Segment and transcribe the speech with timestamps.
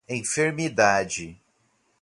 [0.09, 1.37] enfermidade